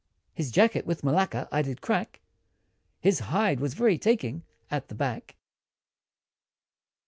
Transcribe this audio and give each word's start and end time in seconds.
His 0.33 0.49
jacket, 0.49 0.87
with 0.87 1.03
malacca, 1.03 1.47
I 1.51 1.61
did 1.61 1.79
crack! 1.79 2.21
His 3.01 3.19
hide, 3.19 3.59
was 3.59 3.75
very 3.75 3.99
taking, 3.99 4.41
at 4.71 4.87
the 4.87 4.95
back! 4.95 5.35